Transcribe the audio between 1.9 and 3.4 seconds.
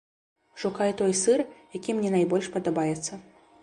мне найбольш падабаецца.